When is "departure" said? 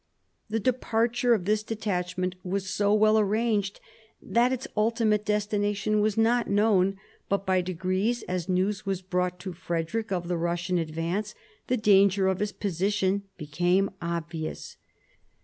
0.59-1.35